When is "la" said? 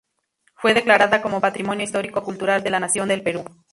2.71-2.79